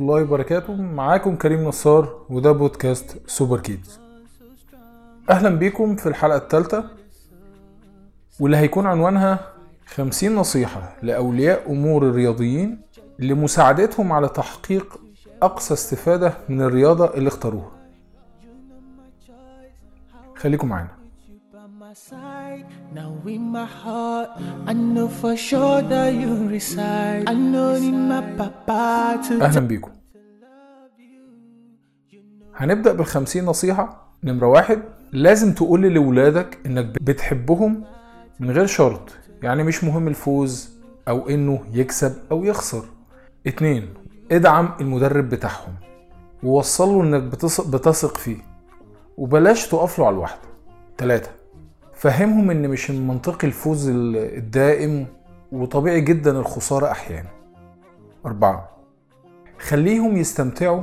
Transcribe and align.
الله 0.00 0.22
وبركاته 0.22 0.74
معاكم 0.74 1.36
كريم 1.36 1.64
نصار 1.64 2.20
وده 2.30 2.52
بودكاست 2.52 3.20
سوبر 3.26 3.60
كيدز. 3.60 4.00
أهلا 5.30 5.50
بيكم 5.50 5.96
في 5.96 6.08
الحلقة 6.08 6.36
الثالثة 6.36 6.84
واللي 8.40 8.56
هيكون 8.56 8.86
عنوانها 8.86 9.52
50 9.86 10.34
نصيحة 10.34 10.96
لأولياء 11.02 11.72
أمور 11.72 12.08
الرياضيين 12.08 12.80
لمساعدتهم 13.18 14.12
على 14.12 14.28
تحقيق 14.28 15.00
أقصى 15.42 15.74
استفادة 15.74 16.32
من 16.48 16.62
الرياضة 16.62 17.14
اللي 17.14 17.28
اختاروها. 17.28 17.70
خليكم 20.36 20.68
معانا. 20.68 20.88
Now 22.96 23.12
in 23.36 23.44
my 23.56 23.68
heart, 23.82 24.30
I 24.70 24.72
know 24.94 25.08
for 25.20 25.34
sure 25.48 25.80
that 25.92 26.10
you 26.22 26.32
reside. 26.56 27.22
I 27.32 27.34
know 27.52 27.70
in 27.88 27.98
my 28.10 28.22
papa 28.38 29.20
to 29.28 29.42
أهلا 29.42 29.60
بيكم. 29.60 29.90
هنبدأ 32.54 32.92
بالخمسين 32.92 33.44
نصيحة. 33.44 34.12
نمرة 34.24 34.46
واحد 34.46 34.82
لازم 35.12 35.52
تقول 35.52 35.80
لولادك 35.80 36.58
إنك 36.66 37.02
بتحبهم 37.02 37.84
من 38.40 38.50
غير 38.50 38.66
شرط. 38.66 39.10
يعني 39.42 39.62
مش 39.62 39.84
مهم 39.84 40.08
الفوز 40.08 40.70
أو 41.08 41.28
إنه 41.28 41.64
يكسب 41.72 42.14
أو 42.30 42.44
يخسر. 42.44 42.84
اتنين 43.46 43.94
ادعم 44.32 44.68
المدرب 44.80 45.28
بتاعهم. 45.28 45.74
ووصله 46.42 47.02
إنك 47.02 47.22
بتثق 47.66 48.16
فيه. 48.16 48.36
وبلاش 49.16 49.68
تقف 49.68 49.98
له 49.98 50.06
على 50.06 50.14
الواحدة. 50.14 50.42
تلاتة 50.98 51.30
فهمهم 51.96 52.50
إن 52.50 52.68
مش 52.68 52.90
من 52.90 53.06
منطقي 53.06 53.46
الفوز 53.46 53.88
ال- 53.88 54.16
الدائم 54.16 55.06
وطبيعي 55.52 56.00
جدا 56.00 56.30
الخسارة 56.30 56.90
أحيانا. 56.90 57.28
أربعة 58.26 58.68
خليهم 59.58 60.16
يستمتعوا 60.16 60.82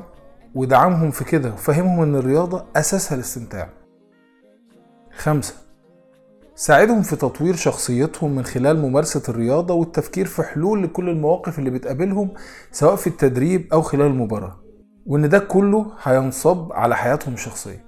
ودعمهم 0.55 1.11
في 1.11 1.23
كده 1.23 1.53
وفهمهم 1.53 2.01
إن 2.01 2.15
الرياضة 2.15 2.65
أساسها 2.75 3.15
الاستمتاع. 3.15 3.69
خمسة 5.17 5.53
ساعدهم 6.55 7.01
في 7.01 7.15
تطوير 7.15 7.55
شخصيتهم 7.55 8.35
من 8.35 8.43
خلال 8.45 8.79
ممارسة 8.81 9.23
الرياضة 9.29 9.73
والتفكير 9.73 10.25
في 10.25 10.43
حلول 10.43 10.83
لكل 10.83 11.09
المواقف 11.09 11.59
اللي 11.59 11.69
بتقابلهم 11.69 12.29
سواء 12.71 12.95
في 12.95 13.07
التدريب 13.07 13.67
أو 13.73 13.81
خلال 13.81 14.05
المباراة 14.07 14.59
وإن 15.05 15.29
ده 15.29 15.39
كله 15.39 15.85
هينصب 16.03 16.73
على 16.73 16.95
حياتهم 16.95 17.33
الشخصية. 17.33 17.85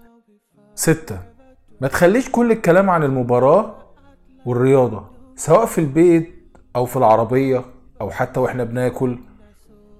ستة 0.75 1.19
ما 1.81 1.87
تخليش 1.87 2.29
كل 2.29 2.51
الكلام 2.51 2.89
عن 2.89 3.03
المباراة 3.03 3.75
والرياضة 4.45 5.03
سواء 5.35 5.65
في 5.65 5.77
البيت 5.77 6.35
أو 6.75 6.85
في 6.85 6.97
العربية 6.97 7.61
أو 8.01 8.09
حتى 8.11 8.39
وإحنا 8.39 8.63
بناكل. 8.63 9.19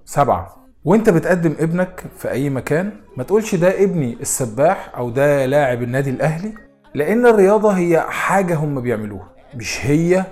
سبعة 0.05 0.55
وإنت 0.85 1.09
بتقدم 1.09 1.55
ابنك 1.59 2.03
في 2.17 2.31
أي 2.31 2.49
مكان 2.49 2.91
ما 3.17 3.23
تقولش 3.23 3.55
ده 3.55 3.83
ابني 3.83 4.17
السباح 4.21 4.91
أو 4.97 5.09
ده 5.09 5.45
لاعب 5.45 5.83
النادي 5.83 6.09
الأهلي 6.09 6.53
لأن 6.93 7.25
الرياضة 7.25 7.71
هي 7.71 8.01
حاجة 8.09 8.55
هم 8.55 8.81
بيعملوها 8.81 9.29
مش 9.55 9.85
هي 9.85 10.25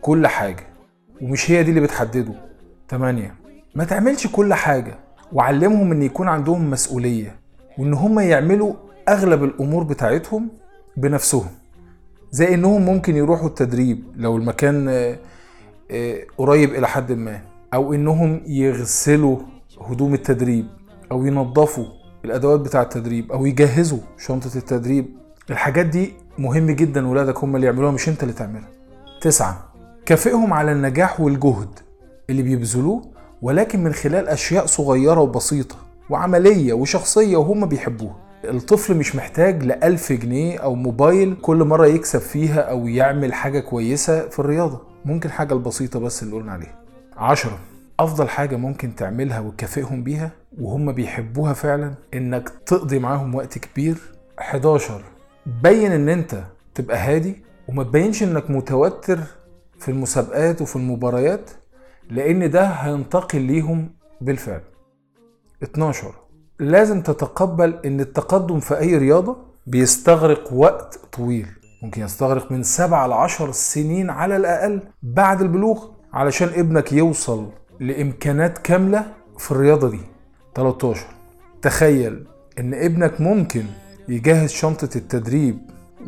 كل 0.00 0.26
حاجة 0.26 0.66
ومش 1.22 1.50
هي 1.50 1.62
دي 1.62 1.70
اللي 1.70 1.80
بتحدده. 1.80 2.34
تمانية 2.88 3.34
ما 3.74 3.84
تعملش 3.84 4.26
كل 4.26 4.54
حاجة 4.54 4.94
وعلمهم 5.32 5.92
إن 5.92 6.02
يكون 6.02 6.28
عندهم 6.28 6.70
مسؤولية 6.70 7.36
وإن 7.78 7.94
هم 7.94 8.20
يعملوا 8.20 8.74
أغلب 9.08 9.44
الأمور 9.44 9.82
بتاعتهم 9.84 10.48
بنفسهم. 10.96 11.46
زي 12.30 12.54
إنهم 12.54 12.82
ممكن 12.82 13.16
يروحوا 13.16 13.48
التدريب 13.48 14.04
لو 14.16 14.36
المكان 14.36 14.88
آه، 14.88 15.18
آه، 15.90 16.18
قريب 16.38 16.74
إلى 16.74 16.88
حد 16.88 17.12
ما 17.12 17.40
أو 17.74 17.94
إنهم 17.94 18.40
يغسلوا 18.46 19.38
هدوم 19.80 20.14
التدريب 20.14 20.66
أو 21.12 21.26
ينظفوا 21.26 21.86
الأدوات 22.24 22.60
بتاع 22.60 22.82
التدريب 22.82 23.32
أو 23.32 23.46
يجهزوا 23.46 23.98
شنطة 24.18 24.56
التدريب. 24.56 25.06
الحاجات 25.50 25.86
دي 25.86 26.12
مهم 26.38 26.70
جدا 26.70 27.08
ولادك 27.08 27.44
هم 27.44 27.56
اللي 27.56 27.66
يعملوها 27.66 27.92
مش 27.92 28.08
أنت 28.08 28.22
اللي 28.22 28.34
تعملها. 28.34 28.68
تسعة 29.20 29.64
كافئهم 30.06 30.52
على 30.52 30.72
النجاح 30.72 31.20
والجهد 31.20 31.68
اللي 32.30 32.42
بيبذلوه 32.42 33.02
ولكن 33.42 33.84
من 33.84 33.92
خلال 33.92 34.28
أشياء 34.28 34.66
صغيرة 34.66 35.20
وبسيطة 35.20 35.76
وعملية 36.10 36.72
وشخصية 36.72 37.36
وهم 37.36 37.66
بيحبوها. 37.66 38.23
الطفل 38.50 38.96
مش 38.96 39.16
محتاج 39.16 39.62
لألف 39.62 40.12
جنيه 40.12 40.58
أو 40.58 40.74
موبايل 40.74 41.36
كل 41.42 41.56
مرة 41.64 41.86
يكسب 41.86 42.18
فيها 42.18 42.60
أو 42.60 42.86
يعمل 42.86 43.34
حاجة 43.34 43.60
كويسة 43.60 44.28
في 44.28 44.38
الرياضة. 44.38 44.80
ممكن 45.04 45.30
حاجة 45.30 45.54
البسيطة 45.54 46.00
بس 46.00 46.22
اللي 46.22 46.34
قلنا 46.36 46.52
عليها. 46.52 46.78
عشرة 47.16 47.58
أفضل 48.00 48.28
حاجة 48.28 48.56
ممكن 48.56 48.94
تعملها 48.94 49.40
وتكافئهم 49.40 50.02
بيها 50.02 50.30
وهم 50.60 50.92
بيحبوها 50.92 51.52
فعلا 51.52 51.94
إنك 52.14 52.48
تقضي 52.66 52.98
معاهم 52.98 53.34
وقت 53.34 53.58
كبير. 53.58 53.96
11 54.38 55.04
بين 55.62 55.92
إن 55.92 56.08
أنت 56.08 56.44
تبقى 56.74 56.96
هادي 56.98 57.36
وما 57.68 57.82
تبينش 57.84 58.22
إنك 58.22 58.50
متوتر 58.50 59.18
في 59.78 59.90
المسابقات 59.90 60.62
وفي 60.62 60.76
المباريات 60.76 61.50
لأن 62.10 62.50
ده 62.50 62.66
هينتقل 62.66 63.40
ليهم 63.40 63.90
بالفعل. 64.20 64.60
12 65.62 66.14
لازم 66.58 67.00
تتقبل 67.00 67.74
إن 67.84 68.00
التقدم 68.00 68.60
في 68.60 68.78
أي 68.78 68.96
رياضة 68.98 69.36
بيستغرق 69.66 70.52
وقت 70.52 71.00
طويل. 71.12 71.46
ممكن 71.82 72.02
يستغرق 72.02 72.52
من 72.52 72.62
7 72.62 73.06
ل 73.06 73.12
10 73.12 73.52
سنين 73.52 74.10
على 74.10 74.36
الأقل 74.36 74.80
بعد 75.02 75.40
البلوغ 75.40 75.84
علشان 76.12 76.48
ابنك 76.48 76.92
يوصل 76.92 77.48
لإمكانات 77.80 78.58
كاملة 78.58 79.06
في 79.38 79.50
الرياضة 79.52 79.90
دي. 79.90 80.00
13 80.54 81.06
تخيل 81.62 82.26
إن 82.58 82.74
ابنك 82.74 83.20
ممكن 83.20 83.64
يجهز 84.08 84.50
شنطة 84.50 84.88
التدريب 84.96 85.58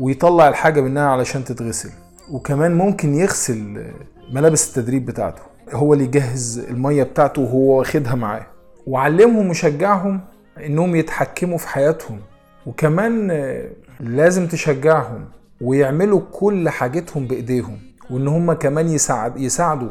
ويطلع 0.01 0.49
الحاجة 0.49 0.81
منها 0.81 1.09
علشان 1.09 1.45
تتغسل 1.45 1.91
وكمان 2.31 2.75
ممكن 2.75 3.15
يغسل 3.15 3.85
ملابس 4.33 4.69
التدريب 4.69 5.07
بتاعته. 5.07 5.43
هو 5.73 5.95
اللي 5.95 6.05
يجهز 6.05 6.59
المية 6.59 7.03
بتاعته 7.03 7.43
وهو 7.43 7.79
واخدها 7.79 8.15
معاه. 8.15 8.47
وعلمهم 8.87 9.51
وشجعهم 9.51 10.21
إنهم 10.65 10.97
يتحكموا 10.97 11.59
في 11.59 11.69
حياتهم. 11.69 12.21
وكمان 12.67 13.29
لازم 14.01 14.47
تشجعهم 14.47 15.25
ويعملوا 15.61 16.21
كل 16.33 16.69
حاجتهم 16.69 17.27
بإيديهم 17.27 17.79
وإن 18.11 18.29
هم 18.29 18.53
كمان 18.53 18.89
يساعد 18.89 19.41
يساعدوا 19.41 19.91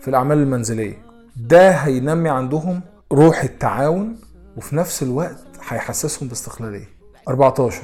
في 0.00 0.08
الأعمال 0.08 0.38
المنزلية. 0.38 0.98
ده 1.36 1.70
هينمي 1.70 2.28
عندهم 2.28 2.80
روح 3.12 3.42
التعاون 3.42 4.16
وفي 4.56 4.76
نفس 4.76 5.02
الوقت 5.02 5.38
هيحسسهم 5.68 6.28
باستقلالية. 6.28 6.88
14 7.28 7.82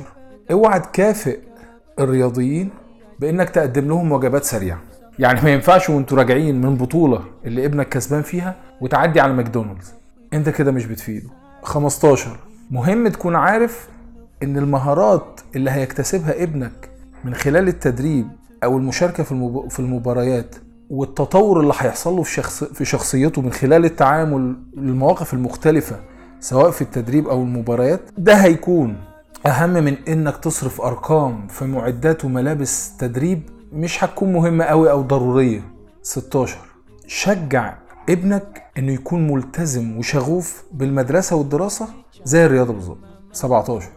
اوعى 0.50 0.80
تكافئ 0.80 1.38
الرياضيين 1.98 2.70
بإنك 3.18 3.50
تقدم 3.50 3.88
لهم 3.88 4.12
وجبات 4.12 4.44
سريعة. 4.44 4.78
يعني 5.18 5.40
ما 5.40 5.50
ينفعش 5.50 5.90
وانتوا 5.90 6.18
راجعين 6.18 6.60
من 6.60 6.76
بطولة 6.76 7.24
اللي 7.44 7.66
ابنك 7.66 7.88
كسبان 7.88 8.22
فيها 8.22 8.54
وتعدي 8.80 9.20
على 9.20 9.32
ماكدونالدز. 9.32 9.92
انت 10.32 10.48
كده 10.48 10.72
مش 10.72 10.86
بتفيده. 10.86 11.28
15 11.62 12.38
مهم 12.70 13.08
تكون 13.08 13.36
عارف 13.36 13.88
إن 14.42 14.56
المهارات 14.58 15.40
اللي 15.56 15.70
هيكتسبها 15.70 16.42
ابنك 16.42 16.90
من 17.24 17.34
خلال 17.34 17.68
التدريب 17.68 18.28
أو 18.64 18.76
المشاركة 18.76 19.22
في. 19.22 19.62
في 19.70 19.80
المباريات 19.80 20.56
والتطور 20.90 21.60
اللي 21.60 21.74
هيحصل 21.78 22.16
له 22.16 22.22
في 22.22 22.32
شخص... 22.32 22.64
في 22.64 22.84
شخصيته 22.84 23.42
من 23.42 23.52
خلال 23.52 23.84
التعامل 23.84 24.56
للمواقف 24.76 25.34
المختلفة 25.34 25.96
سواء 26.40 26.70
في 26.70 26.82
التدريب 26.82 27.28
أو 27.28 27.42
المباريات 27.42 28.00
ده 28.18 28.34
هيكون 28.34 28.96
أهم 29.46 29.70
من 29.70 29.96
إنك 30.08 30.36
تصرف 30.36 30.80
أرقام 30.80 31.46
في 31.46 31.64
معدات 31.64 32.24
وملابس 32.24 32.96
تدريب 32.96 33.42
مش 33.72 34.04
هتكون 34.04 34.32
مهمة 34.32 34.64
قوي 34.64 34.90
أو 34.90 35.02
ضرورية 35.02 35.60
16 36.02 36.58
شجع 37.06 37.74
ابنك 38.08 38.62
إنه 38.78 38.92
يكون 38.92 39.26
ملتزم 39.32 39.98
وشغوف 39.98 40.64
بالمدرسة 40.72 41.36
والدراسة 41.36 41.88
زي 42.24 42.46
الرياضة 42.46 42.72
بالظبط. 42.72 42.98
17 43.32 43.88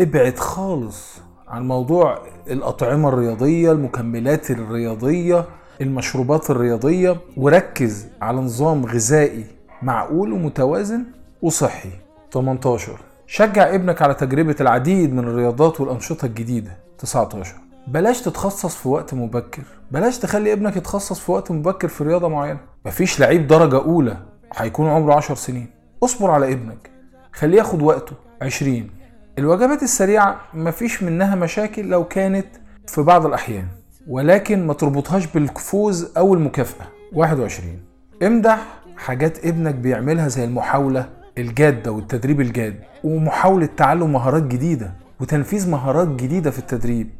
ابعد 0.00 0.38
خالص 0.38 1.18
عن 1.48 1.68
موضوع 1.68 2.18
الأطعمة 2.50 3.08
الرياضية 3.08 3.72
المكملات 3.72 4.50
الرياضية 4.50 5.44
المشروبات 5.80 6.50
الرياضية 6.50 7.16
وركز 7.36 8.06
على 8.22 8.38
نظام 8.40 8.86
غذائي 8.86 9.44
معقول 9.82 10.32
ومتوازن 10.32 11.04
وصحي. 11.42 11.90
18 12.32 12.98
شجع 13.26 13.74
ابنك 13.74 14.02
على 14.02 14.14
تجربة 14.14 14.56
العديد 14.60 15.12
من 15.12 15.18
الرياضات 15.18 15.80
والأنشطة 15.80 16.26
الجديدة. 16.26 16.76
19 16.98 17.54
بلاش 17.88 18.20
تتخصص 18.20 18.76
في 18.76 18.88
وقت 18.88 19.14
مبكر. 19.14 19.62
بلاش 19.90 20.18
تخلي 20.18 20.52
ابنك 20.52 20.76
يتخصص 20.76 21.20
في 21.20 21.32
وقت 21.32 21.50
مبكر 21.50 21.88
في 21.88 22.04
رياضة 22.04 22.28
معينة. 22.28 22.58
مفيش 22.86 23.20
لعيب 23.20 23.46
درجة 23.46 23.76
أولى 23.76 24.16
هيكون 24.56 24.88
عمره 24.88 25.14
10 25.14 25.34
سنين. 25.34 25.66
اصبر 26.04 26.30
على 26.30 26.52
ابنك. 26.52 26.90
خليه 27.32 27.58
ياخد 27.58 27.82
وقته. 27.82 28.12
20 28.42 28.90
الوجبات 29.38 29.82
السريعة 29.82 30.40
مفيش 30.54 31.02
منها 31.02 31.34
مشاكل 31.34 31.84
لو 31.88 32.04
كانت 32.04 32.46
في 32.86 33.02
بعض 33.02 33.26
الأحيان 33.26 33.66
ولكن 34.08 34.66
ما 34.66 34.74
تربطهاش 34.74 35.26
بالفوز 35.26 36.12
أو 36.16 36.34
المكافأة. 36.34 36.86
21 37.12 37.78
امدح 38.22 38.66
حاجات 38.96 39.46
ابنك 39.46 39.74
بيعملها 39.74 40.28
زي 40.28 40.44
المحاولة 40.44 41.08
الجادة 41.38 41.92
والتدريب 41.92 42.40
الجاد 42.40 42.80
ومحاولة 43.04 43.66
تعلم 43.76 44.12
مهارات 44.12 44.42
جديدة 44.42 44.92
وتنفيذ 45.20 45.70
مهارات 45.70 46.08
جديدة 46.08 46.50
في 46.50 46.58
التدريب. 46.58 47.10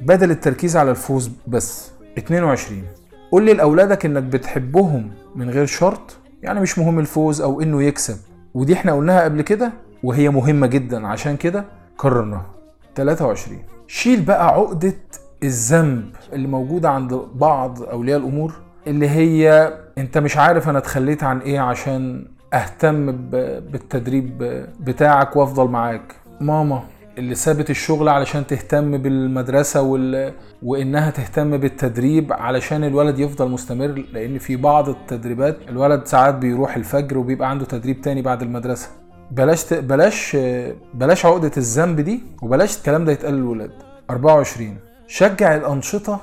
بدل 0.00 0.30
التركيز 0.30 0.76
على 0.76 0.90
الفوز 0.90 1.30
بس. 1.46 1.90
22 2.18 2.82
قول 3.32 3.42
لي 3.44 3.52
لأولادك 3.52 4.04
إنك 4.06 4.22
بتحبهم 4.22 5.10
من 5.34 5.50
غير 5.50 5.66
شرط. 5.66 6.16
يعني 6.42 6.60
مش 6.60 6.78
مهم 6.78 6.98
الفوز 6.98 7.40
أو 7.40 7.60
إنه 7.60 7.82
يكسب. 7.82 8.16
ودي 8.54 8.74
إحنا 8.74 8.92
قلناها 8.92 9.24
قبل 9.24 9.42
كده 9.42 9.72
وهي 10.02 10.28
مهمة 10.30 10.66
جدا. 10.66 11.06
عشان 11.06 11.36
كده 11.36 11.64
كررناها 11.96 12.46
23 12.94 13.58
شيل 13.86 14.20
بقى 14.20 14.46
عقدة 14.48 14.94
الذنب 15.42 16.10
اللي 16.32 16.48
موجودة 16.48 16.90
عند 16.90 17.20
بعض 17.34 17.82
أولياء 17.82 18.18
الأمور 18.18 18.52
اللي 18.86 19.08
هي 19.10 19.72
أنت 19.98 20.18
مش 20.18 20.36
عارف 20.36 20.68
أنا 20.68 20.78
اتخليت 20.78 21.22
عن 21.24 21.38
إيه 21.38 21.60
عشان 21.60 22.26
أهتم 22.54 23.12
بالتدريب 23.60 24.38
بتاعك 24.80 25.36
وأفضل 25.36 25.68
معاك. 25.70 26.14
ماما. 26.40 26.82
اللي 27.18 27.34
سابت 27.34 27.70
الشغل 27.70 28.08
علشان 28.08 28.46
تهتم 28.46 28.98
بالمدرسة 28.98 29.82
وال... 29.82 30.32
وإنها 30.62 31.10
تهتم 31.10 31.56
بالتدريب 31.56 32.32
علشان 32.32 32.84
الولد 32.84 33.18
يفضل 33.18 33.48
مستمر 33.50 34.04
لأن 34.12 34.38
في 34.38 34.56
بعض 34.56 34.88
التدريبات 34.88 35.56
الولد 35.68 36.04
ساعات 36.06 36.34
بيروح 36.34 36.76
الفجر 36.76 37.18
وبيبقى 37.18 37.50
عنده 37.50 37.64
تدريب 37.64 38.00
تاني 38.00 38.22
بعد 38.22 38.42
المدرسة. 38.42 38.88
بلاش 39.30 39.64
ت... 39.64 39.74
بلاش 39.74 40.36
بلاش 40.94 41.26
عقدة 41.26 41.50
الذنب 41.56 42.00
دي 42.00 42.20
وبلاش 42.42 42.76
الكلام 42.78 43.04
ده 43.04 43.12
يتقال 43.12 43.34
للولاد. 43.34 43.70
24 44.10 44.76
شجع 45.06 45.54
الأنشطة 45.56 46.20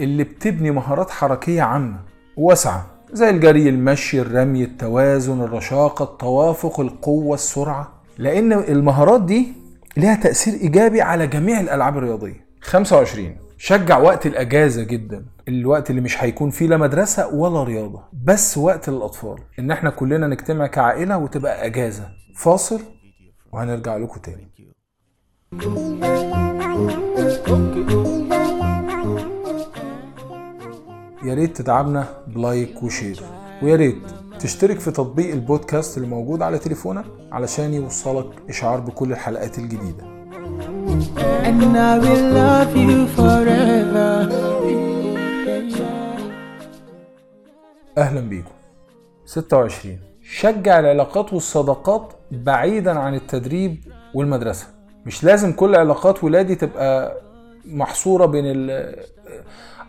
اللي 0.00 0.24
بتبني 0.24 0.70
مهارات 0.70 1.10
حركية 1.10 1.62
عامة 1.62 1.96
واسعة 2.36 2.86
زي 3.12 3.30
الجري 3.30 3.68
المشي 3.68 4.20
الرمي 4.20 4.64
التوازن 4.64 5.40
الرشاقة 5.42 6.02
التوافق 6.02 6.80
القوة 6.80 7.34
السرعة. 7.34 7.92
لأن 8.18 8.52
المهارات 8.52 9.22
دي 9.22 9.61
لها 9.96 10.14
تأثير 10.14 10.54
إيجابي 10.54 11.00
على 11.02 11.26
جميع 11.26 11.60
الألعاب 11.60 11.98
الرياضية. 11.98 12.46
25 12.60 13.36
شجع 13.58 13.98
وقت 13.98 14.26
الأجازة 14.26 14.82
جدا. 14.82 15.24
الوقت 15.48 15.90
اللي 15.90 16.00
مش 16.00 16.22
هيكون 16.24 16.50
فيه 16.50 16.66
لا 16.66 16.76
مدرسة 16.76 17.34
ولا 17.34 17.64
رياضة. 17.64 18.04
بس 18.24 18.58
وقت 18.58 18.88
للأطفال. 18.88 19.38
إن 19.58 19.70
إحنا 19.70 19.90
كلنا 19.90 20.26
نجتمع 20.26 20.66
كعائلة 20.66 21.18
وتبقى 21.18 21.66
أجازة. 21.66 22.08
فاصل. 22.36 22.80
وهنرجع 23.52 23.96
لكم 23.96 24.20
تاني. 24.20 24.48
يا 31.24 31.34
ريت 31.34 31.56
تدعمنا 31.56 32.06
ب 32.26 32.37
like 32.37 32.82
و 32.82 32.88
share. 32.88 33.22
ويا 33.62 33.76
ريت 33.76 34.02
تشترك 34.42 34.80
في 34.80 34.90
تطبيق 34.90 35.32
البودكاست 35.34 35.96
اللي 35.96 36.08
موجود 36.08 36.42
على 36.42 36.58
تليفونك 36.58 37.04
علشان 37.32 37.74
يوصلك 37.74 38.26
إشعار 38.48 38.80
بكل 38.80 39.12
الحلقات 39.12 39.58
الجديدة. 39.58 40.12
And 41.44 41.76
I 41.76 41.94
will 42.04 42.24
love 42.38 42.74
you 42.76 43.18
forever. 43.18 44.32
أهلا 47.98 48.20
بيكم. 48.20 48.50
26 49.26 49.98
شجع 50.22 50.78
العلاقات 50.80 51.32
والصداقات 51.32 52.12
بعيدا 52.30 52.98
عن 52.98 53.14
التدريب 53.14 53.76
والمدرسة. 54.14 54.66
مش 55.06 55.24
لازم 55.24 55.52
كل 55.52 55.74
علاقات 55.74 56.24
ولادي 56.24 56.54
تبقى 56.54 57.20
محصورة 57.64 58.26
بين 58.26 58.44
ال- 58.46 59.04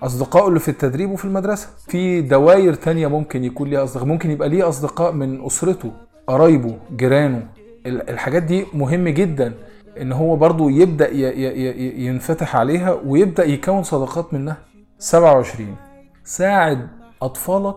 أصدقائه 0.04 0.48
اللي 0.48 0.60
في 0.60 0.70
التدريب 0.70 1.12
وفي 1.12 1.26
المدرسة. 1.26 1.68
في 1.88 2.22
دواير 2.22 2.74
تانية 2.74 3.08
ممكن 3.08 3.44
يكون 3.44 3.70
ليها 3.70 3.84
أصدقاء 3.84 4.06
ممكن 4.08 4.32
يبقى 4.32 4.50
ليه 4.50 4.70
أصدقاء 4.70 5.12
من 5.12 5.46
أسرته 5.46 5.92
قرايبه 6.28 6.78
جيرانه. 6.96 7.48
ال- 7.86 8.10
الحاجات 8.10 8.44
دي 8.44 8.66
مهم 8.74 9.10
جدا 9.10 9.54
إن 10.02 10.12
هو 10.12 10.36
برضو 10.36 10.70
يبدأ 10.70 11.10
ي- 11.10 11.14
ي- 11.22 11.68
ي- 11.68 12.06
ينفتح 12.06 12.56
عليها 12.56 12.92
ويبدأ 13.06 13.44
يكون 13.46 13.84
صداقات 13.84 14.34
منها. 14.34 14.58
27 15.00 15.76
ساعد 16.24 16.88
أطفالك 17.22 17.76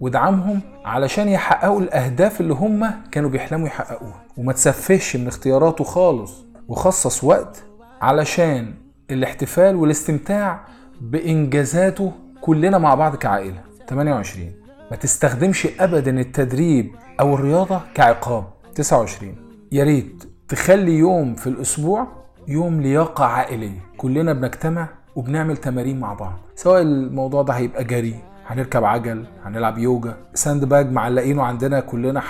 وادعمهم 0.00 0.60
علشان 0.84 1.28
يحققوا 1.28 1.80
الأهداف 1.80 2.40
اللي 2.40 2.54
هم 2.54 2.90
كانوا 3.12 3.30
بيحلموا 3.30 3.66
يحققوها. 3.66 4.24
وما 4.36 4.52
تسفهش 4.52 5.16
من 5.16 5.26
اختياراته 5.26 5.84
خالص. 5.84 6.44
وخصص 6.68 7.24
وقت 7.24 7.62
علشان 8.00 8.74
الاحتفال 9.10 9.76
والاستمتاع 9.76 10.60
بإنجازاته 11.00 12.12
كلنا 12.40 12.78
مع 12.78 12.94
بعض 12.94 13.16
كعائلة. 13.16 13.60
28 13.88 14.52
ما 14.90 14.96
تستخدمش 14.96 15.68
أبدا 15.80 16.20
التدريب 16.20 16.90
أو 17.20 17.34
الرياضة 17.34 17.80
كعقاب. 17.94 18.44
29 18.74 19.34
يا 19.72 19.84
ريت 19.84 20.24
تخلي 20.48 20.98
يوم 20.98 21.34
في 21.34 21.46
الأسبوع 21.46 22.06
يوم 22.48 22.80
لياقة 22.80 23.24
عائلية. 23.24 23.78
كلنا 23.96 24.32
بنجتمع 24.32 24.88
وبنعمل 25.16 25.56
تمارين 25.56 26.00
مع 26.00 26.14
بعض. 26.14 26.32
سواء 26.54 26.82
الموضوع 26.82 27.42
ده 27.42 27.52
هيبقى 27.54 27.84
جري 27.84 28.14
هنركب 28.46 28.84
عجل 28.84 29.24
هنلعب 29.44 29.78
يوجا 29.78 30.14
ساند 30.34 30.64
باج 30.64 30.92
معلقينه 30.92 31.42
عندنا 31.42 31.80
كلنا 31.80 32.22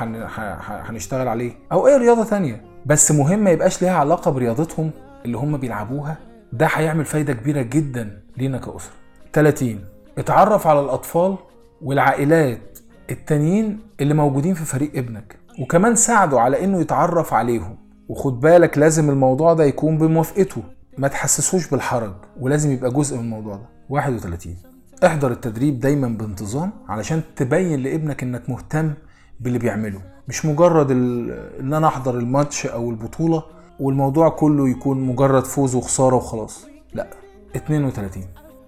هنشتغل 0.68 1.28
عليه 1.28 1.52
أو 1.72 1.86
أي 1.86 1.96
رياضة 1.96 2.24
تانية. 2.24 2.60
بس 2.86 3.12
مهم 3.12 3.38
ما 3.38 3.50
يبقاش 3.50 3.82
ليها 3.82 3.92
علاقة 3.96 4.30
برياضتهم 4.30 4.90
اللي 5.24 5.36
هم 5.38 5.56
بيلعبوها 5.56 6.16
ده 6.52 6.66
هيعمل 6.66 7.04
فايدة 7.04 7.32
كبيرة 7.32 7.62
جدا 7.62 8.22
لينا 8.36 8.58
كأسرة. 8.58 8.92
30 9.32 9.80
اتعرف 10.18 10.66
على 10.66 10.80
الأطفال 10.80 11.36
والعائلات 11.82 12.78
التانيين 13.10 13.80
اللي 14.00 14.14
موجودين 14.14 14.54
في 14.54 14.64
فريق 14.64 14.90
ابنك 14.96 15.36
وكمان 15.60 15.94
ساعده 15.94 16.40
على 16.40 16.64
إنه 16.64 16.80
يتعرف 16.80 17.34
عليهم. 17.34 17.76
وخد 18.08 18.40
بالك 18.40 18.78
لازم 18.78 19.10
الموضوع 19.10 19.52
ده 19.54 19.64
يكون 19.64 19.98
بموافقته. 19.98 20.62
ما 20.98 21.08
تحسسوش 21.08 21.68
بالحرج 21.68 22.12
ولازم 22.40 22.70
يبقى 22.72 22.90
جزء 22.90 23.16
من 23.16 23.22
الموضوع 23.24 23.54
ده. 23.56 23.68
31 23.90 24.56
احضر 25.06 25.30
التدريب 25.32 25.80
دايما 25.80 26.08
بانتظام 26.08 26.70
علشان 26.88 27.22
تبين 27.36 27.80
لابنك 27.82 28.22
إنك 28.22 28.50
مهتم 28.50 28.92
باللي 29.40 29.58
بيعمله. 29.58 30.00
مش 30.28 30.46
مجرد. 30.46 30.90
إن 31.60 31.74
أنا 31.74 31.86
أحضر 31.86 32.18
الماتش 32.18 32.66
أو 32.66 32.90
البطولة 32.90 33.42
والموضوع 33.80 34.28
كله 34.28 34.68
يكون 34.68 35.00
مجرد 35.00 35.44
فوز 35.44 35.74
وخسارة 35.74 36.16
وخلاص. 36.16 36.66
لا 36.94 37.06
32 37.56 38.24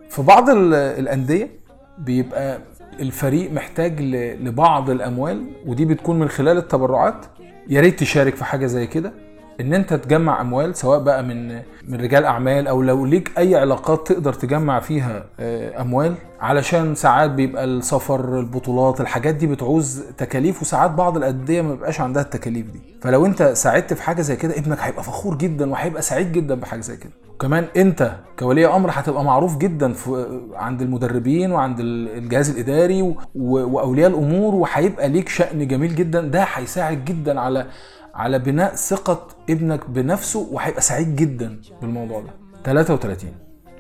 في 0.09 0.23
بعض 0.23 0.51
ال- 0.51 0.75
الأندية 0.75 1.51
بيبقى 1.99 2.59
الفريق 3.01 3.53
محتاج 3.53 4.01
لبعض 4.41 4.91
الأموال 4.91 5.51
ودي 5.67 5.85
بتكون 5.85 6.19
من 6.19 6.29
خلال 6.29 6.57
التبرعات. 6.59 7.27
يا 7.69 7.81
ريت 7.81 8.01
تشارك 8.01 8.35
في 8.37 8.45
حاجة 8.45 8.67
زي 8.67 8.87
كده. 8.87 9.13
إن 9.61 9.75
أنت 9.75 9.95
تجمع 9.95 10.41
أموال 10.41 10.77
سواء 10.77 10.99
بقى 11.03 11.23
من 11.23 11.49
من 11.89 12.01
رجال 12.01 12.25
أعمال 12.25 12.67
أو 12.69 12.83
لو 12.83 13.07
ليك 13.07 13.31
أي 13.39 13.57
علاقات 13.57 14.09
تقدر 14.09 14.33
تجمع 14.33 14.81
فيها 14.81 15.25
آه، 15.41 15.81
أموال 15.83 16.15
علشان 16.41 16.95
ساعات 16.95 17.31
بيبقى 17.31 17.65
السفر 17.65 18.39
البطولات 18.39 19.01
الحاجات 19.01 19.35
دي 19.35 19.47
بتعوز 19.47 20.03
تكاليف 20.19 20.63
وساعات 20.63 20.91
بعض 20.91 21.17
الانديه 21.17 21.63
ما 21.63 21.71
بيبقاش 21.75 22.01
عندها 22.01 22.23
التكاليف 22.23 22.67
دي. 22.71 22.81
فلو 23.03 23.27
أنت 23.27 23.43
ساعدت 23.43 23.93
في 23.95 24.03
حاجة 24.03 24.23
زي 24.23 24.37
كده 24.37 24.59
ابنك 24.59 24.79
هيبقى 24.81 25.03
فخور 25.03 25.35
جدا 25.39 25.71
وهيبقى 25.71 26.03
سعيد 26.03 26.33
جدا 26.33 26.55
بحاجة 26.55 26.81
زي 26.81 26.97
كده. 26.97 27.13
وكمان 27.35 27.65
أنت 27.77 28.13
كولي 28.39 28.67
أمر 28.67 28.91
هتبقى 28.93 29.25
معروف 29.25 29.59
جدا 29.59 29.93
في 29.93 30.41
عند 30.55 30.83
المدربين 30.83 31.53
وعند 31.53 31.81
ال- 31.81 32.09
الجهاز 32.19 32.51
الإداري 32.51 33.15
وأولياء 33.35 34.11
الأمور 34.11 34.55
وهيبقى 34.55 35.09
ليك 35.09 35.29
شأن 35.29 35.69
جميل 35.69 35.95
جدا. 35.95 36.21
ده 36.21 36.43
هيساعد 36.55 37.05
جدا 37.05 37.41
على 37.41 37.67
على 38.15 38.39
بناء 38.39 38.75
ثقة 38.75 39.27
ابنك 39.51 39.91
بنفسه 39.91 40.49
وهيبقى 40.53 40.81
سعيد 40.81 41.17
جدا 41.17 41.61
بالموضوع 41.81 42.21
ده. 42.21 42.31
33 42.65 43.31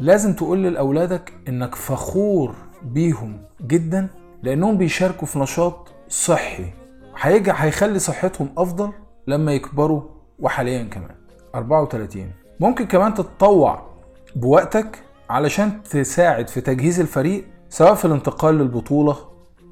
لازم 0.00 0.32
تقول 0.32 0.62
لأولادك 0.64 1.32
إنك 1.49 1.75
فخور 1.75 2.54
بيهم 2.82 3.42
جدا 3.66 4.08
لأنهم 4.42 4.76
بيشاركوا 4.78 5.26
في 5.26 5.38
نشاط 5.38 5.88
صحي. 6.08 6.64
هيجي 7.20 7.52
هيخلي 7.54 7.99
صحتهم 7.99 8.49
أفضل 8.58 8.92
لما 9.26 9.52
يكبروا 9.52 10.02
وحاليا 10.38 10.84
كمان. 10.84 11.14
34 11.54 12.30
ممكن 12.60 12.87
كمان 12.87 13.14
تتطوع 13.14 13.82
بوقتك 14.37 14.99
علشان 15.30 15.82
تساعد 15.82 16.49
في 16.49 16.60
تجهيز 16.60 17.00
الفريق 17.00 17.44
سواء 17.68 17.94
في 17.94 18.04
الانتقال 18.04 18.54
للبطولة 18.58 19.16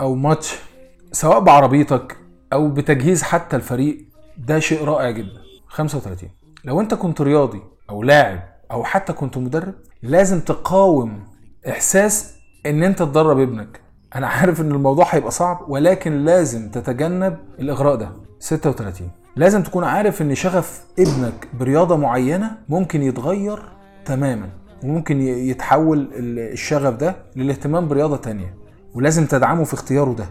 أو 0.01 0.15
ماتش 0.15 0.59
سواء 1.13 1.41
بعربيتك 1.41 2.17
أو 2.53 2.69
بتجهيز 2.69 3.23
حتى 3.23 3.57
الفريق. 3.57 4.08
ده 4.39 4.59
شيء 4.59 4.85
رائع 4.85 5.11
جدا. 5.11 5.41
35 5.69 6.31
لو 6.65 6.81
أنت 6.81 6.95
كنت 6.95 7.21
رياضي 7.21 7.63
أو 7.91 8.03
لاعب 8.03 8.41
أو 8.71 8.85
حتى 8.85 9.13
كنت 9.13 9.39
مدرب 9.39 9.75
لازم 10.03 10.41
تقاوم 10.41 11.25
إحساس 11.69 12.35
إن 12.67 12.83
أنت 12.83 12.99
تدرب 12.99 13.39
ابنك. 13.41 13.81
أنا 14.15 14.27
عارف 14.27 14.61
إن 14.61 14.73
الموضوع 14.73 15.07
هيبقى 15.11 15.31
صعب 15.31 15.65
ولكن 15.69 16.25
لازم 16.25 16.71
تتجنب 16.71 17.39
الإغراء 17.61 17.95
ده. 17.97 18.11
36 18.39 19.11
لازم 19.37 19.63
تكون 19.63 19.85
عارف 19.85 20.23
إن 20.23 20.35
شغف 20.35 20.85
ابنك 20.99 21.49
برياضة 21.61 21.97
معينة 21.97 22.51
ممكن 22.69 23.03
يتغير 23.03 23.63
تماما 24.05 24.49
وممكن 24.85 25.21
يتحول 25.23 25.99
ال- 25.99 26.53
الشغف 26.53 26.95
ده 26.95 27.17
للاهتمام 27.37 27.89
برياضة 27.89 28.17
تانية. 28.17 28.55
ولازم 28.95 29.27
تدعمه 29.27 29.65
في 29.65 29.75
اختياره 29.75 30.13
ده. 30.13 30.27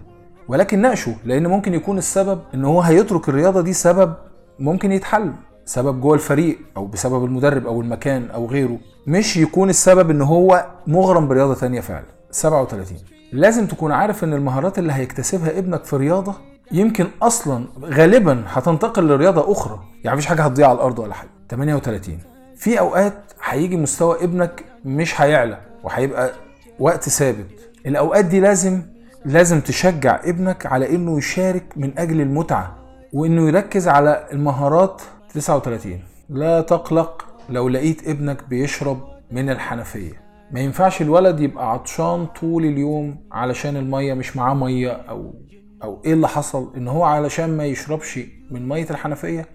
ولكن 0.48 0.80
ناقشه 0.82 1.16
لأن 1.26 1.48
ممكن 1.48 1.74
يكون 1.74 1.98
السبب 1.98 2.40
إن 2.54 2.66
هو 2.66 2.82
هيترك 2.82 3.30
الرياضة 3.30 3.62
دي 3.62 3.74
سبب 3.74 4.14
ممكن 4.60 4.92
يتحل 4.92 5.34
سبب 5.66 6.02
جوه 6.02 6.14
الفريق 6.14 6.60
أو 6.78 6.86
بسبب 6.86 7.26
المدرب 7.26 7.68
أو 7.68 7.82
المكان 7.82 8.30
أو 8.30 8.46
غيره. 8.46 8.78
مش 9.08 9.38
يكون 9.38 9.70
السبب 9.70 10.10
إن 10.10 10.22
هو 10.22 10.66
مغرم 10.88 11.28
برياضة 11.28 11.54
تانية 11.56 11.82
فعلا. 11.82 12.06
37 12.32 12.98
لازم 13.34 13.68
تكون 13.68 13.92
عارف 13.92 14.24
إن 14.24 14.34
المهارات 14.34 14.80
اللي 14.80 14.94
هيكتسبها 14.94 15.58
ابنك 15.60 15.84
في 15.84 15.96
رياضه 15.96 16.34
يمكن 16.72 17.08
أصلا 17.22 17.66
غالبا 17.84 18.44
هتنتقل 18.48 19.08
لرياضة 19.08 19.52
أخرى. 19.52 19.80
يعني 20.04 20.18
مفيش 20.18 20.28
حاجة 20.28 20.42
هتضيع 20.42 20.68
على 20.70 20.76
الأرض 20.76 21.00
ولا 21.00 21.14
حاجة. 21.14 21.30
38 21.50 22.20
في 22.56 22.80
أوقات 22.80 23.14
هيجي 23.44 23.78
مستوى 23.78 24.24
ابنك 24.24 24.64
مش 24.86 25.22
هيعلى 25.22 25.58
وهيبقى 25.84 26.32
وقت 26.80 27.10
ثابت. 27.10 27.46
الأوقات 27.86 28.26
دي 28.26 28.40
لازم 28.40 28.82
لازم 29.28 29.62
تشجع 29.62 30.20
ابنك 30.24 30.66
على 30.66 30.96
إنه 30.96 31.18
يشارك 31.18 31.64
من 31.76 32.00
أجل 32.00 32.22
المتعة 32.22 32.76
وإنه 33.14 33.48
يركز 33.48 33.88
على 33.88 34.28
المهارات 34.32 35.02
39 35.34 36.00
لا 36.30 36.62
تقلق 36.62 37.26
لو 37.50 37.70
لقيت 37.70 38.08
ابنك 38.08 38.44
بيشرب 38.50 39.00
من 39.32 39.50
الحنفية. 39.50 40.22
ما 40.52 40.60
ينفعش 40.60 41.02
الولد 41.02 41.40
يبقى 41.40 41.72
عطشان 41.74 42.26
طول 42.26 42.66
اليوم 42.66 43.18
علشان 43.32 43.78
المية 43.78 44.14
مش 44.14 44.36
معاه 44.38 44.54
مية 44.54 44.92
أو 44.92 45.34
أو 45.84 46.02
إيه 46.06 46.14
اللي 46.14 46.28
حصل؟ 46.28 46.74
إن 46.78 46.88
هو 46.88 47.04
علشان 47.04 47.58
ما 47.58 47.66
يشربش 47.66 48.20
من 48.52 48.68
مية 48.68 48.88
الحنفية 48.90 49.46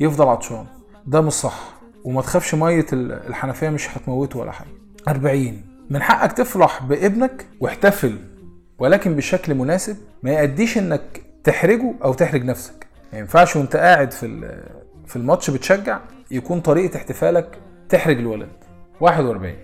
يفضل 0.00 0.28
عطشان. 0.28 0.64
ده 1.06 1.20
مش 1.20 1.32
صح. 1.32 1.60
وما 2.04 2.22
تخافش 2.22 2.54
مية 2.54 2.86
ال- 2.92 3.12
الحنفية 3.12 3.68
مش 3.68 3.96
هتموته 3.96 4.38
ولا 4.38 4.52
حاجة. 4.52 4.68
40 5.08 5.62
من 5.90 6.02
حقك 6.02 6.32
تفرح 6.32 6.82
بابنك 6.82 7.46
واحتفل 7.60 8.18
ولكن 8.78 9.16
بشكل 9.16 9.54
مناسب 9.54 9.96
ما 10.22 10.30
يأديش 10.30 10.78
إنك 10.78 11.22
تحرجه 11.44 11.94
أو 12.04 12.14
تحرج 12.14 12.44
نفسك. 12.44 12.86
ما 13.12 13.18
ينفعش 13.18 13.56
وأنت 13.56 13.76
قاعد 13.76 14.10
في 14.12 14.58
في 15.06 15.16
الماتش 15.16 15.50
بتشجع 15.50 16.00
يكون 16.30 16.60
طريقة 16.60 16.96
احتفالك 16.96 17.58
تحرج 17.88 18.18
الولد. 18.18 18.48
41 19.00 19.54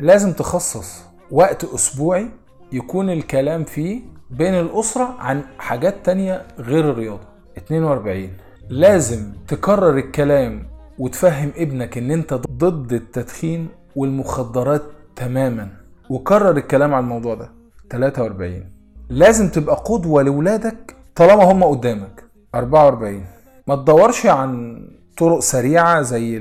لازم 0.00 0.32
تخصص 0.32 1.02
وقت 1.30 1.64
أسبوعي 1.64 2.28
يكون 2.72 3.10
الكلام 3.10 3.64
فيه 3.64 4.00
بين 4.30 4.54
الأسرة 4.54 5.16
عن 5.18 5.42
حاجات 5.58 5.94
تانية 6.06 6.46
غير 6.58 6.90
الرياضة. 6.90 7.28
42 7.58 8.30
لازم 8.68 9.32
تكرر 9.48 9.96
الكلام 9.98 10.66
وتفهم 10.98 11.52
ابنك 11.56 11.98
إن 11.98 12.10
أنت 12.10 12.34
ضد 12.34 12.92
التدخين 12.92 13.68
والمخدرات 13.96 14.82
تماما. 15.16 15.68
وكرر 16.10 16.56
الكلام 16.56 16.94
عن 16.94 17.02
الموضوع 17.02 17.34
ده. 17.34 17.50
43 17.92 18.64
لازم 19.10 19.48
تبقى 19.48 19.76
قدوة 19.84 20.22
لولادك 20.22 20.96
طالما 21.14 21.44
هم 21.52 21.64
قدامك. 21.64 22.24
44 22.54 23.24
ما 23.68 23.76
تدورش 23.76 24.26
عن 24.26 24.78
طرق 25.16 25.38
سريعة 25.38 26.02
زي 26.02 26.36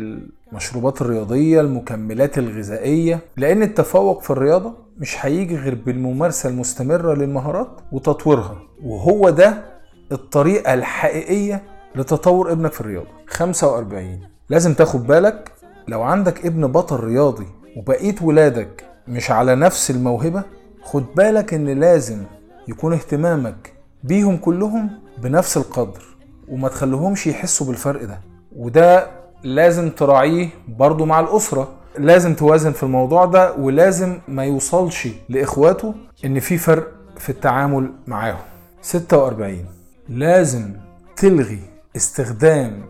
المشروبات 0.52 1.02
الرياضية 1.02 1.62
المكملات 1.62 2.38
الغذائية 2.38 3.20
لأن 3.38 3.62
التفوق 3.64 4.22
في 4.22 4.30
الرياضة 4.30 4.74
مش 4.98 5.26
هيجي 5.26 5.56
غير 5.56 5.76
بالممارسة 5.76 6.50
المستمرة 6.50 7.14
للمهارات 7.14 7.70
وتطويرها. 7.92 8.58
وهو 8.84 9.30
ده 9.30 9.64
الطريقة 10.12 10.74
الحقيقية 10.74 11.64
لتطور 11.96 12.52
ابنك 12.52 12.72
في 12.72 12.82
الرياضة. 12.82 13.08
45 13.28 14.20
لازم 14.50 14.74
تاخد 14.74 15.08
بالك 15.08 15.52
لو 15.88 16.02
عندك 16.02 16.46
ابن 16.46 16.68
بطل 16.68 17.00
رياضي 17.00 17.48
وبقيت 17.78 18.22
ولادك 18.22 18.84
مش 19.08 19.32
على 19.32 19.56
نفس 19.56 19.92
الموهبة 19.92 20.44
خد 20.84 21.04
بالك 21.16 21.54
إن 21.54 21.70
لازم 21.80 22.24
يكون 22.68 22.94
اهتمامك 22.94 23.74
بيهم 24.04 24.38
كلهم 24.38 24.90
بنفس 25.18 25.58
القدر 25.58 26.04
وما 26.50 26.68
تخليهمش 26.68 27.28
يحسوا 27.28 27.68
بالفرق 27.68 28.04
ده. 28.04 28.20
وده 28.56 29.08
لازم 29.44 29.90
تراعيه 29.90 30.50
برضو 30.68 31.06
مع 31.06 31.20
الأسرة. 31.20 31.68
لازم 31.98 32.34
توازن 32.36 32.72
في 32.72 32.84
الموضوع 32.84 33.26
ده 33.26 33.54
ولازم 33.56 34.20
ما 34.28 34.46
يوصلش 34.46 35.08
لإخواته 35.30 35.94
إن 36.26 36.40
في 36.40 36.58
فرق 36.58 36.88
في 37.18 37.30
التعامل 37.30 37.92
معاهم. 38.08 38.40
46 38.82 39.66
لازم 40.10 40.74
تلغي 41.16 41.60
استخدام 41.96 42.82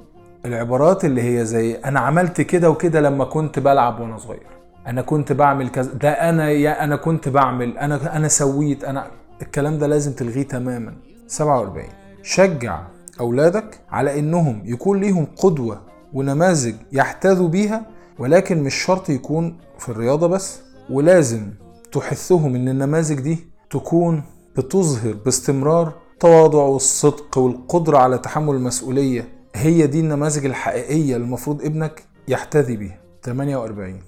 العبارات 0.46 1.06
اللي 1.06 1.22
هي 1.22 1.46
زي 1.46 1.74
أنا 1.76 2.00
عملت 2.00 2.42
كده 2.42 2.70
وكده 2.70 3.02
لما 3.02 3.26
كنت 3.26 3.60
بلعب 3.60 4.00
وأنا 4.00 4.18
صغير. 4.18 4.48
أنا 4.88 5.02
كنت 5.02 5.32
بعمل 5.32 5.70
كذا. 5.70 5.94
ده 5.94 6.10
أنا 6.10 6.50
يا 6.50 6.84
أنا 6.84 6.96
كنت 6.96 7.30
بعمل 7.30 7.78
أنا 7.78 8.16
أنا 8.18 8.28
سويت 8.28 8.84
أنا 8.84 9.08
الكلام 9.42 9.78
ده 9.78 9.88
لازم 9.88 10.14
تلغيه 10.14 10.44
تماما. 10.44 10.94
47 11.28 11.86
شجع 12.24 12.82
أولادك 13.20 13.80
على 13.90 14.20
إنهم 14.20 14.62
يكون 14.66 15.00
ليهم 15.00 15.26
قدوة 15.38 15.82
ونماذج 16.14 16.76
يحتذوا 16.92 17.48
بيها 17.48 17.86
ولكن 18.20 18.64
مش 18.64 18.76
شرط 18.76 19.10
يكون 19.10 19.58
في 19.80 19.90
الرياضة 19.90 20.28
بس. 20.28 20.60
ولازم 20.90 21.50
تحثهم 21.92 22.56
إن 22.56 22.70
النماذج 22.70 23.20
دي 23.20 23.38
تكون 23.70 24.24
بتظهر 24.58 25.14
باستمرار. 25.26 25.94
التواضع 26.14 26.60
والصدق 26.64 27.38
والقدرة 27.38 27.98
على 27.98 28.18
تحمل 28.18 28.56
المسؤولية 28.56 29.28
هي 29.56 29.88
دي 29.88 30.00
النماذج 30.00 30.46
الحقيقية 30.46 31.16
اللي 31.16 31.26
المفروض 31.26 31.62
ابنك 31.66 32.04
يحتذي 32.28 32.76
بيها. 32.78 32.98
48 33.24 34.00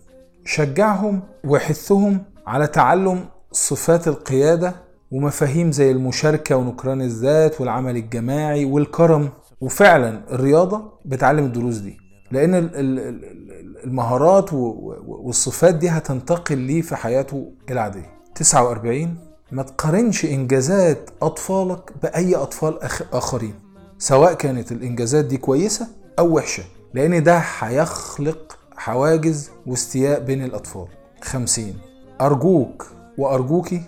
شجعهم 0.46 1.22
وحثهم 1.46 2.24
على 2.48 2.68
تعلم 2.68 3.26
صفات 3.52 4.08
القيادة 4.08 4.76
ومفاهيم 5.12 5.72
زي 5.72 5.92
المشاركة 5.92 6.56
ونكران 6.56 7.02
الذات 7.02 7.62
والعمل 7.62 7.96
الجماعي 7.98 8.66
والكرم. 8.66 9.30
وفعلا 9.62 10.22
الرياضة 10.32 10.92
بتعلم 11.06 11.46
الدروس 11.46 11.78
دي 11.78 11.98
لأن 12.32 12.56
ال- 12.56 12.76
ال- 12.76 13.00
ال- 13.00 13.84
المهارات 13.84 14.54
والصفات 14.54 15.76
دي 15.76 15.90
هتنتقل 15.90 16.58
ليه 16.58 16.82
في 16.82 16.96
حياته 16.96 17.52
العادية. 17.70 18.12
49 18.36 19.16
ما 19.52 19.64
تقارنش 19.64 20.26
إنجازات 20.26 21.10
أطفالك 21.22 21.92
بأي 22.04 22.36
أطفال 22.36 22.80
آخرين 23.14 23.54
سواء 23.98 24.34
كانت 24.34 24.72
الإنجازات 24.72 25.26
دي 25.26 25.38
كويسة 25.38 25.88
أو 26.20 26.28
وحشة 26.36 26.64
لأن 26.94 27.24
ده 27.24 27.38
هيخلق 27.60 28.55
حواجز 28.78 29.50
واستياء 29.68 30.20
بين 30.20 30.44
الأطفال. 30.44 30.88
50 31.22 31.74
أرجوك 32.22 32.88
وأرجوكي 33.18 33.82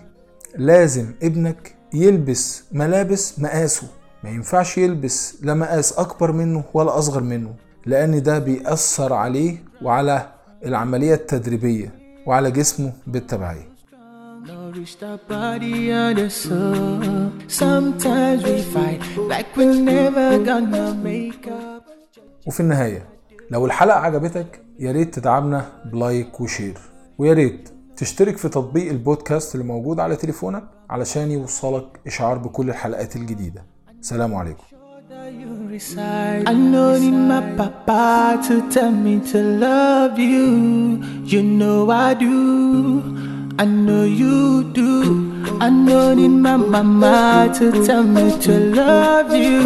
لازم 0.56 1.06
ابنك 1.22 1.74
يلبس 1.94 2.62
ملابس 2.72 3.38
مقاسه. 3.38 3.86
ما 4.24 4.30
ينفعش 4.30 4.78
يلبس 4.78 5.36
لا 5.42 5.54
مقاس 5.54 5.92
أكبر 5.92 6.32
منه 6.32 6.64
ولا 6.74 6.98
أصغر 6.98 7.22
منه 7.22 7.54
لأن 7.86 8.22
ده 8.22 8.38
بيأثر 8.38 9.12
عليه 9.12 9.56
وعلى 9.82 10.28
العملية 10.64 11.14
التدريبية 11.14 11.94
وعلى 12.26 12.50
جسمه 12.50 12.92
بالتبعية. 13.06 13.68
وفي 22.46 22.60
النهاية 22.60 23.08
لو 23.50 23.66
الحلقة 23.66 23.98
عجبتك 23.98 24.60
يا 24.78 24.92
ريت 24.92 25.14
تدعمنا 25.14 25.64
ب 25.92 26.02
like 26.02 26.40
و 26.40 26.46
share 26.46 26.78
ويا 27.18 27.32
ريت 27.32 27.68
تشترك 27.96 28.36
في 28.36 28.48
تطبيق 28.48 28.90
البودكاست 28.90 29.54
اللي 29.54 29.66
موجود 29.66 30.00
على 30.00 30.16
تليفونك 30.16 30.64
علشان 30.90 31.30
يوصلك 31.30 32.00
إشعار 32.06 32.38
بكل 32.38 32.70
الحلقات 32.70 33.16
الجديدة 33.16 33.64
سلام 34.00 34.34
عليكم. 34.34 34.64
I 36.50 36.54
know 36.72 36.98
need 36.98 37.18
my 37.30 37.40
papa 37.56 38.40
to 38.46 38.54
tell 38.74 38.90
me 38.90 39.20
to 39.30 39.38
love 39.66 40.18
you. 40.18 40.48
You 41.32 41.42
know 41.60 41.90
I 41.90 42.14
do. 42.14 42.36
I 43.62 43.64
know 43.64 44.04
you 44.22 44.64
do. 44.80 44.90
I 45.66 45.68
know 45.70 46.14
need 46.14 46.36
my 46.48 46.56
mama 46.56 47.52
to 47.58 47.66
tell 47.86 48.04
me 48.16 48.26
to 48.46 48.52
love 48.80 49.30
you. 49.46 49.60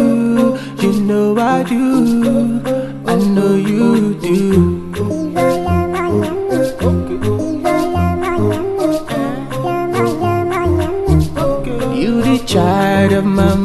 You 0.83 0.91
know 1.07 1.27
I 1.55 1.63
do. 1.73 2.82
I 3.05 3.15
know 3.15 3.55
you 3.55 4.13
do. 4.15 4.93
You 11.93 12.21
the 12.21 12.43
child 12.45 13.11
of 13.13 13.25
my 13.25 13.55